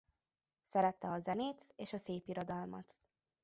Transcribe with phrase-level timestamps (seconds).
[0.61, 2.95] Szerette a zenét és a szépirodalmat.